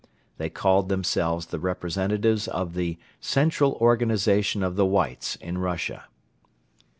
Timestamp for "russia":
5.59-6.05